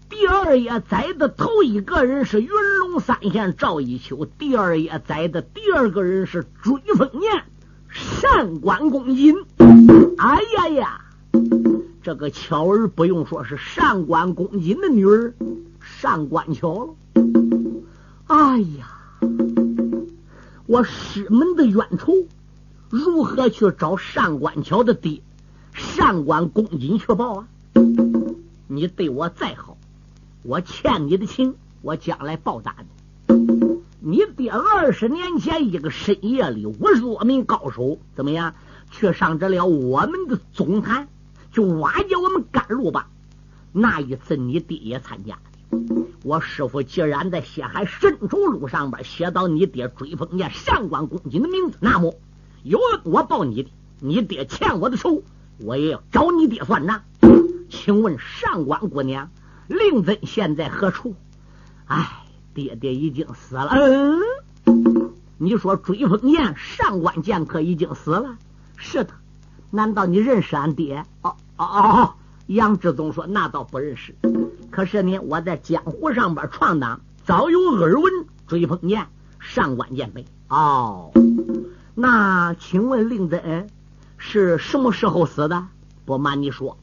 [0.09, 2.49] 第二爷宰的头一个人是云
[2.81, 7.45] 龙三县赵一秋，第二爷宰的第二个人是追风年
[7.87, 9.33] 上官公瑾。
[10.17, 11.01] 哎呀呀，
[12.03, 15.33] 这个巧儿不用说是上官公瑾的女儿
[15.79, 16.95] 上官巧了。
[18.27, 18.87] 哎呀，
[20.65, 22.13] 我师门的冤仇。
[22.89, 25.21] 如何去找上官桥的爹
[25.73, 27.47] 上官公瑾去报啊？
[28.67, 29.77] 你对我再好，
[30.43, 32.87] 我欠你的情，我将来报答你。
[33.99, 38.55] 你爹二十年前一个深夜里五十多名高手怎么样，
[38.91, 41.07] 去上得了我们的总坛，
[41.51, 43.09] 就挖掘我们甘露吧。
[43.71, 45.39] 那一次你爹也参加。
[46.27, 52.15] 我师傅既然在血海深仇路上边写到你爹追风剑上官公瑾的名字，那么。
[52.63, 55.23] 有我报你的，你爹欠我的仇，
[55.57, 57.03] 我也要找你爹算账。
[57.69, 59.31] 请问上官姑娘，
[59.67, 61.15] 令尊现在何处？
[61.85, 63.69] 哎，爹爹已经死了。
[63.69, 68.37] 嗯，你说追风剑上官剑客已经死了？
[68.75, 69.13] 是的。
[69.71, 71.05] 难道你认识俺爹？
[71.21, 72.13] 哦哦哦！
[72.47, 74.13] 杨志宗说：“那倒不认识。
[74.77, 78.13] 可是呢，我在江湖上边闯荡，早有耳闻
[78.45, 79.07] 追风剑
[79.39, 80.23] 上官剑辈。
[80.49, 81.11] 哦。
[81.95, 83.71] 那请问令尊
[84.19, 85.65] 是什么时候死的？
[86.05, 86.77] 不瞒你说，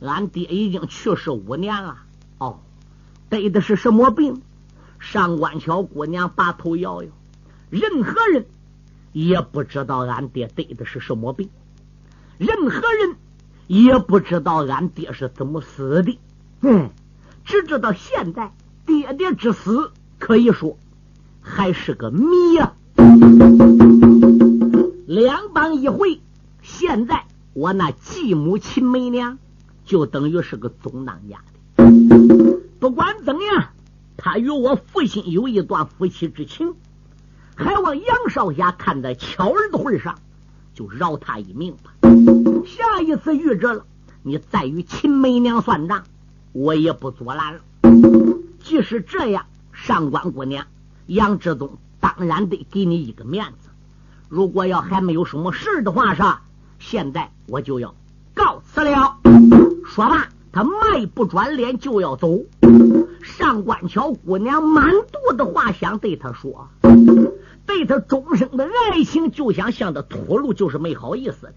[0.00, 1.96] 俺爹已经去世五年了。
[2.38, 2.60] 哦，
[3.28, 4.42] 得的是什么病？
[5.00, 7.08] 上官桥姑娘把头摇摇，
[7.68, 8.46] 任何人
[9.10, 11.50] 也不知道俺爹得的是什么病，
[12.38, 13.16] 任何人
[13.66, 16.16] 也不知道俺爹是怎么死的。
[16.60, 16.90] 嗯，
[17.50, 18.52] 只知道现在
[18.86, 19.90] 爹爹之死
[20.20, 20.78] 可以说
[21.40, 22.74] 还是个谜呀。
[25.04, 26.20] 两帮一回，
[26.62, 29.36] 现在我那继母秦梅娘
[29.84, 32.62] 就等于是个总当家的。
[32.78, 33.70] 不管怎样，
[34.16, 36.74] 他与我父亲有一段夫妻之情，
[37.56, 40.20] 还望杨少侠看在巧儿的份上，
[40.72, 41.90] 就饶他一命吧。
[42.64, 43.84] 下一次遇着了，
[44.22, 46.04] 你再与秦梅娘算账，
[46.52, 47.60] 我也不阻拦了。
[48.62, 50.66] 即使这样，上官姑娘，
[51.06, 53.68] 杨志忠当然得给你一个面子。
[54.28, 56.22] 如果要还没有什么事的话，是
[56.78, 57.94] 现在我就要
[58.34, 59.16] 告辞了。
[59.86, 62.38] 说罢，他迈步转脸就要走。
[63.22, 66.68] 上官桥姑娘满肚子话想对他说，
[67.66, 71.54] 对他终生的爱情就想向他吐露，就是没好意思的。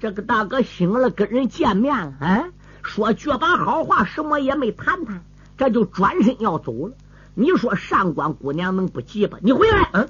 [0.00, 2.50] 这个大哥醒了，跟人见面了，哎，
[2.84, 5.22] 说绝把好话，什么也没谈谈，
[5.58, 6.94] 这就转身要走了。
[7.34, 9.38] 你说上官姑娘能不急吧？
[9.42, 10.08] 你回来，嗯，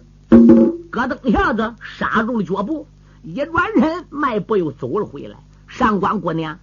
[0.91, 2.87] 咯噔一下子刹住了脚步，
[3.23, 5.39] 一转身迈步又走了回来。
[5.67, 6.59] 上官姑娘，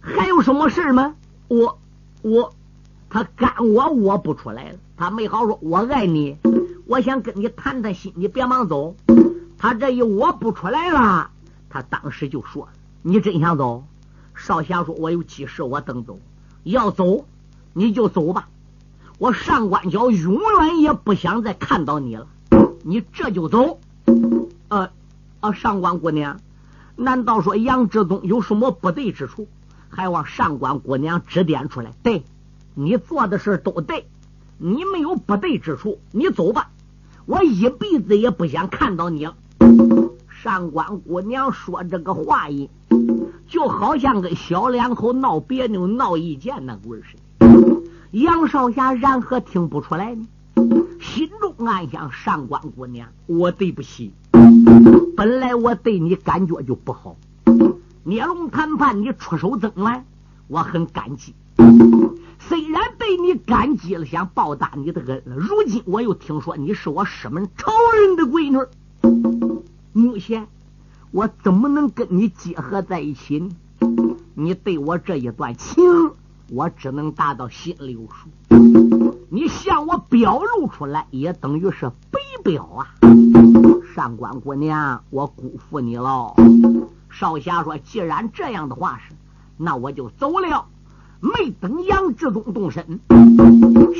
[0.00, 1.14] 还有什么事吗？
[1.48, 1.78] 我
[2.20, 2.52] 我。
[3.14, 6.38] 他干我我不出来了，他没好说，我爱你，
[6.86, 8.96] 我想跟你谈谈心，你别忙走。
[9.58, 11.30] 他这一我不出来了，
[11.68, 12.70] 他当时就说
[13.02, 13.84] ：“你真想走？”
[14.44, 16.18] 少侠说：“我有急事，我等走。
[16.64, 17.26] 要走
[17.72, 18.48] 你就走吧，
[19.18, 22.26] 我上官桥永远也不想再看到你了。
[22.82, 23.78] 你这就走？
[24.66, 24.90] 呃
[25.38, 26.40] 呃，上官姑娘，
[26.96, 29.46] 难道说杨志忠有什么不对之处，
[29.88, 31.92] 还望上官姑娘指点出来？
[32.02, 32.24] 对。”
[32.74, 34.06] 你做的事都对，
[34.56, 36.00] 你没有不对之处。
[36.10, 36.70] 你走吧，
[37.26, 39.36] 我一辈子也不想看到你了。
[40.30, 42.70] 上官姑娘说这个话音，
[43.62, 47.82] 就好像跟小两口闹别扭、闹意见那味儿似的。
[48.10, 50.26] 杨少侠然何听不出来呢？
[51.00, 54.12] 心中暗想：上官姑娘，我对不起。
[55.16, 57.14] 本来我对你感觉就不好，
[58.02, 60.04] 孽龙谈判你出手增援，
[60.48, 61.32] 我很感激。
[62.40, 68.58] 虽然对你感激了，想报答你的恩，如今我又听说你是我师门仇人的闺女，
[69.92, 70.48] 目前
[71.12, 73.50] 我怎么能跟你结合在一起呢？
[74.32, 75.84] 你对我这一段情，
[76.50, 78.30] 我只能达到心里有数。
[79.28, 82.94] 你向我表露出来，也等于是白表啊！
[83.94, 86.34] 上官姑娘，我辜负你了。
[87.10, 89.14] 少侠说：“既然这样的话是，
[89.58, 90.64] 那我就走了。”
[91.20, 93.00] 没等杨志忠动身，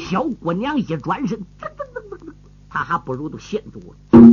[0.09, 2.33] 小姑娘一转身，噔噔噔噔噔，
[2.71, 4.32] 她还不如都先走了，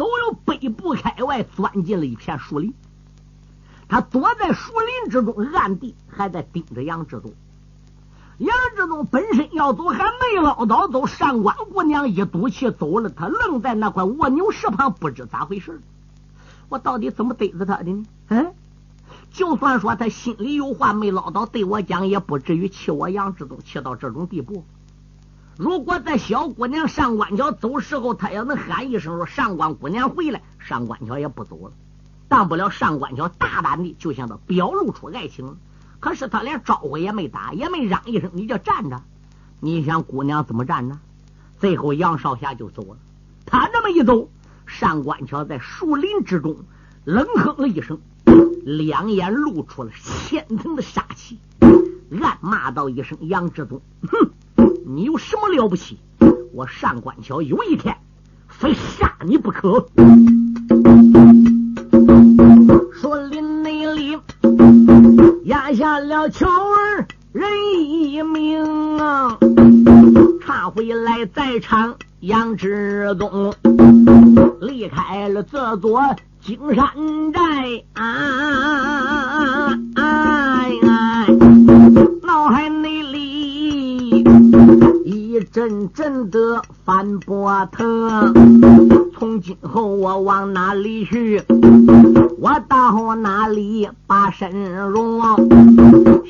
[0.00, 2.72] 走了北步开外，钻进了一片树林。
[3.86, 7.34] 他躲在树林之中，暗地还在盯着杨志忠。
[8.38, 11.06] 杨志忠本身要走，还没捞到走。
[11.06, 15.82] 上官姑娘一赌气走了，他愣在那块蜗牛石旁，不知咋回事。
[16.70, 18.06] 我到底怎么逮着他的呢？
[18.28, 18.54] 嗯？
[19.30, 24.64] 就算说他心里有话没唠叨，对我讲也不至于气我杨志忠气到这种地步。
[25.56, 31.72] 如果在小姑娘上官桥走时候，他要能喊一声说上官姑娘回来，上官桥也不走了。
[32.28, 35.56] 当不了上官桥大胆的就向他表露出爱情，
[35.98, 39.02] 可是他连招呼也没打，也没嚷一声，你就站着。
[39.60, 41.00] 你想姑娘怎么站呢？
[41.58, 42.96] 最后杨少侠就走了。
[43.44, 44.30] 他这么一走，
[44.66, 46.56] 上官桥在树林之中
[47.04, 48.00] 冷哼了一声。
[48.62, 51.38] 两眼露出了千层的杀气，
[52.20, 54.30] 暗骂道一声：“杨志忠，哼，
[54.92, 56.00] 你有什么了不起？
[56.52, 57.96] 我上官桥有一天
[58.48, 59.86] 非杀你不可。”
[62.92, 64.18] 说林内里
[65.44, 67.48] 压下了桥儿人
[67.88, 69.38] 一名啊，
[70.44, 73.54] 唱回来在场杨志忠
[74.60, 76.02] 离开了这座。
[76.42, 76.86] 金山
[77.32, 79.78] 寨，啊
[85.52, 88.32] 阵阵的翻波腾。
[89.18, 91.42] 从今后我往哪里去？
[92.38, 94.50] 我到哪里把身
[94.90, 95.20] 容？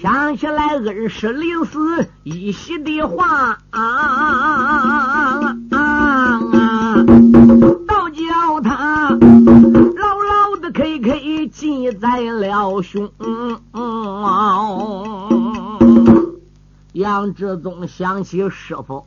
[0.01, 1.79] 想起来恩师临死
[2.25, 3.81] 一席的话啊！
[3.81, 6.97] 啊,啊,啊,啊
[7.87, 9.19] 倒叫他牢
[10.23, 10.71] 牢的。
[10.73, 13.11] K 记在了胸。
[17.21, 19.07] 杨志忠想起师傅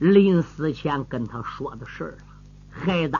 [0.00, 2.24] 临死前跟他说的事了。
[2.70, 3.18] 孩子，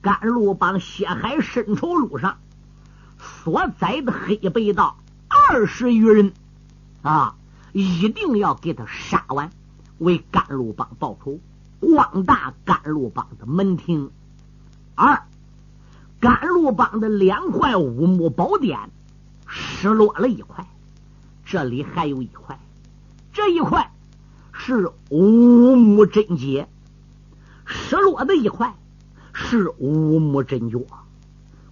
[0.00, 2.38] 甘露帮血海深仇路上
[3.18, 6.32] 所载的黑白道二十余人
[7.02, 7.34] 啊，
[7.72, 9.50] 一定要给他杀完，
[9.98, 11.40] 为甘露帮报仇，
[11.80, 14.12] 光大甘露帮的门庭。
[14.94, 15.24] 二。
[16.20, 18.78] 甘露帮的两块五木宝典
[19.48, 20.64] 失落了一块，
[21.44, 22.58] 这里还有一块，
[23.34, 23.90] 这一块
[24.52, 26.68] 是五木真结，
[27.66, 28.76] 失落的一块
[29.32, 30.86] 是五木真诀。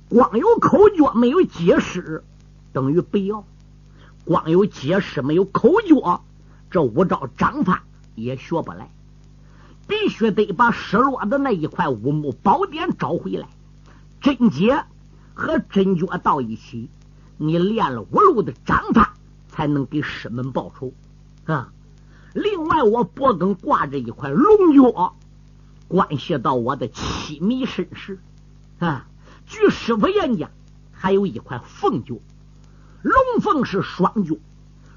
[0.08, 2.24] 光有口诀没有解释，
[2.72, 3.44] 等于不要；
[4.24, 6.20] 光有解释没有口诀，
[6.68, 7.84] 这五招章法
[8.16, 8.90] 也学不来。
[9.86, 13.46] 必须得把失落的那一块五木宝典找回来。
[14.20, 14.84] 真结
[15.32, 16.90] 和真诀到一起，
[17.36, 19.14] 你练了五路的掌法，
[19.48, 20.92] 才能给师门报仇
[21.46, 21.72] 啊！
[22.34, 25.16] 另外，我脖梗挂着一块龙角，
[25.88, 28.18] 关系到我的七米身世
[28.78, 29.06] 啊。
[29.46, 30.50] 据师傅言讲，
[30.92, 32.20] 还有一块凤角，
[33.02, 34.36] 龙凤是双角，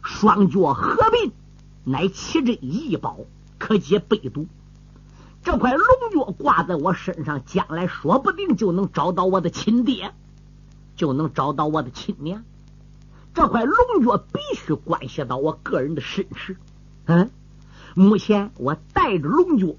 [0.02, 1.34] 双角合并
[1.84, 3.18] 乃奇珍异宝，
[3.58, 4.48] 可解百毒。
[5.44, 10.14] 这块龙角挂在我身上，将来说不定就能找到我的亲爹，
[10.96, 12.44] 就能找到我的亲娘。
[13.36, 16.56] 这块龙角必须关系到我个人的身世。
[17.04, 17.30] 嗯，
[17.94, 19.76] 目前我带着龙角，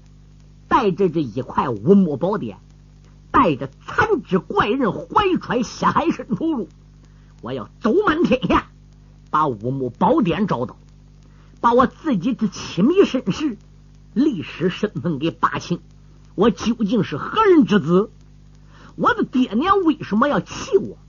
[0.67, 2.59] 带着这一块五木宝典，
[3.31, 6.69] 带着残肢怪人怀揣下海深处路，
[7.41, 8.67] 我要走满天下，
[9.31, 10.77] 把五木宝典找到，
[11.59, 13.57] 把我自己的亲密身世、
[14.13, 15.79] 历史身份给扒清。
[16.35, 18.11] 我究竟是何人之子？
[18.95, 20.99] 我的爹娘为什么要气我？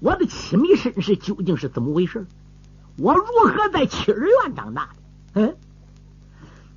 [0.00, 2.26] 我的亲密身世究竟是怎么回事？
[2.96, 4.90] 我如何在七儿院长大
[5.34, 5.40] 的？
[5.40, 5.56] 嗯，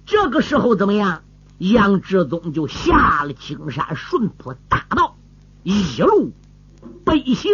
[0.05, 1.21] 这个时候怎么样？
[1.57, 5.15] 杨志宗就下了青山顺坡大道，
[5.63, 6.32] 一路
[7.05, 7.49] 北行。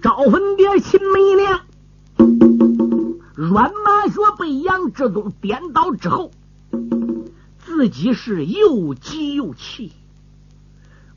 [0.00, 1.60] 招魂殿秦媚娘，
[3.34, 6.30] 阮马学被杨志宗颠倒之后，
[7.58, 9.92] 自己是又急又气，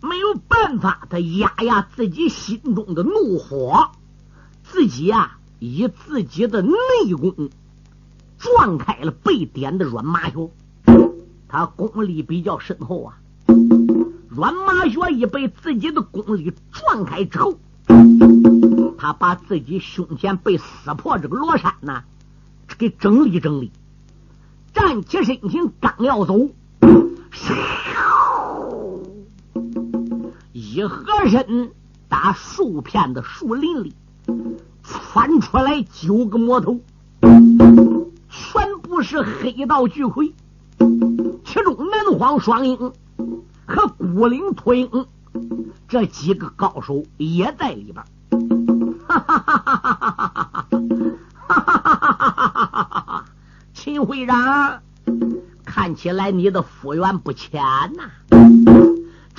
[0.03, 3.89] 没有办法，他压压自己心中的怒火，
[4.63, 5.37] 自己呀。
[5.59, 6.75] 以自己的内
[7.17, 7.49] 功
[8.37, 10.49] 撞开了被点的阮麻穴，
[11.47, 13.17] 他功力比较深厚啊。
[14.27, 17.57] 阮麻穴一被自己的功力撞开之后，
[18.97, 22.03] 他把自己胸前被撕破这个罗衫呢，
[22.77, 23.71] 给整理整理，
[24.73, 26.49] 站起身形，刚要走，
[30.73, 31.71] 一合身，
[32.09, 33.93] 打树片的树林里
[34.81, 36.79] 窜出来九个魔头，
[38.27, 40.33] 全部是黑道巨魁，
[41.45, 42.91] 其中南皇双鹰
[43.67, 45.05] 和孤灵秃鹰
[45.87, 48.03] 这几个高手也在里边。
[49.07, 53.25] 哈哈哈哈哈哈哈哈哈哈哈哈哈哈哈！
[53.75, 54.81] 秦会长，
[55.63, 57.61] 看起来你的福缘不浅
[57.93, 58.09] 呐、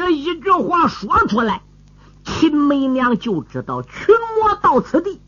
[0.07, 1.63] 这一句话说出来，
[2.27, 5.19] 秦媚娘就知道群魔到此地。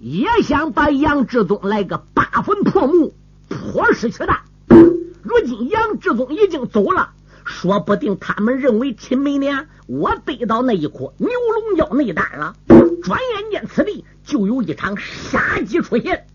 [0.00, 3.14] 也想把杨志宗来个八坟破墓、
[3.48, 4.42] 破尸取代。
[4.66, 7.10] 如今杨志宗已经走了，
[7.44, 12.56] 说不定他们认为秦梅娘我得到那一颗牛龙角内丹了。
[13.04, 16.26] 转眼间，此地就有一场杀机出现。